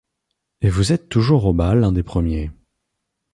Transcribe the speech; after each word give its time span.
Et 0.61 0.69
vous 0.71 0.93
êtes 0.93 1.09
toujours 1.09 1.45
au 1.45 1.53
bal 1.53 1.83
un 1.83 1.91
des 1.91 2.01
premiers 2.01 2.49